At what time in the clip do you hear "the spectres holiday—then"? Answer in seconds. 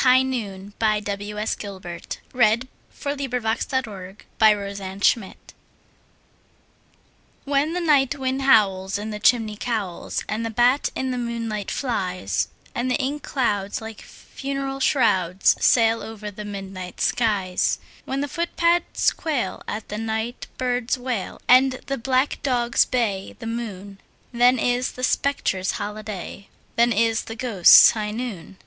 24.93-26.91